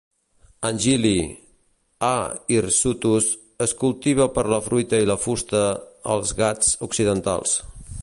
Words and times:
Anjily, 0.69 1.17
"A. 2.07 2.15
hirsutus", 2.55 3.29
es 3.67 3.77
cultiva 3.85 4.29
per 4.39 4.47
la 4.55 4.61
fruita 4.69 5.05
i 5.05 5.09
la 5.13 5.21
fusta 5.27 5.65
als 6.17 6.37
Ghats 6.45 6.77
Occidentals. 6.91 7.59